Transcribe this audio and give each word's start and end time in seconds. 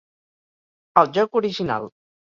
El 1.03 1.13
joc 1.19 1.39
original. 1.43 1.87